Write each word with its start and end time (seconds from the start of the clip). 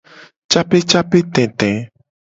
Capecapetete. 0.51 1.69